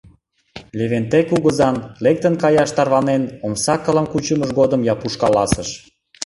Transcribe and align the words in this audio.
Левентей 0.77 1.23
кугызан, 1.29 1.75
лектын 2.03 2.33
каяш 2.41 2.69
тарванен, 2.77 3.23
омса 3.45 3.75
кылым 3.83 4.07
кучымыж 4.11 4.49
годым 4.59 4.81
Япуш 4.93 5.13
каласыш: 5.21 5.69